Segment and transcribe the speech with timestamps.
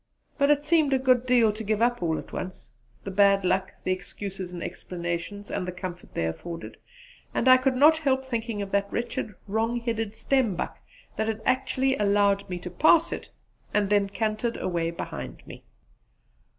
[0.39, 2.71] But it seemed a good deal to give up all at once
[3.03, 6.77] the bad luck, the excuses and explanations, and the comfort they afforded;
[7.35, 10.77] and I could not help thinking of that wretched wrong headed stembuck
[11.17, 13.29] that had actually allowed me to pass it,
[13.75, 15.65] and then cantered away behind me.